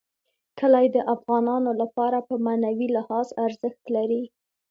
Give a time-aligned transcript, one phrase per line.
[0.59, 4.23] کلي د افغانانو لپاره په معنوي لحاظ ارزښت لري.